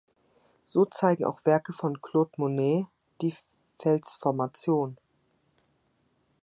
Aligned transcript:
So 0.65 0.85
zeigen 0.89 1.25
auch 1.25 1.45
Werke 1.45 1.73
von 1.73 2.01
Claude 2.01 2.31
Monet 2.39 2.87
die 3.21 3.35
Felsformation. 3.79 4.97